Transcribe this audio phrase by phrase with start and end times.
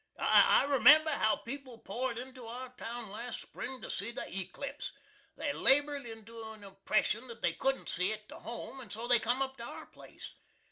[0.17, 4.91] I remember how people poured into our town last Spring to see the Eclipse.
[5.37, 9.19] They labored into a impression that they couldn't see it to home, and so they
[9.19, 10.33] cum up to our place.